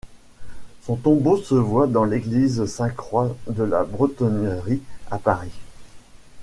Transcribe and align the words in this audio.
Son 0.81 0.95
tombeau 0.95 1.37
se 1.37 1.53
voit 1.53 1.85
dans 1.85 2.05
l'église 2.05 2.65
Sainte-Croix 2.65 3.37
de 3.45 3.61
la 3.61 3.83
Bretonnerie 3.83 4.81
à 5.11 5.19
Paris. 5.19 5.51